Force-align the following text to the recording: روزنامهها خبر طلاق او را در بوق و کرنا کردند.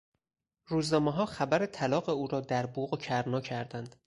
روزنامهها 0.67 1.25
خبر 1.25 1.65
طلاق 1.65 2.09
او 2.09 2.27
را 2.27 2.39
در 2.39 2.65
بوق 2.65 2.93
و 2.93 2.97
کرنا 2.97 3.41
کردند. 3.41 3.95